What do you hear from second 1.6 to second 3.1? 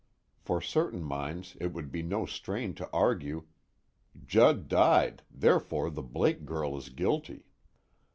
it would be no strain to